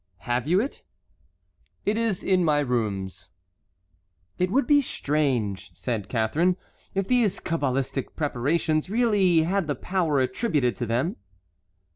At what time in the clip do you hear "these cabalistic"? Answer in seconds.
7.07-8.15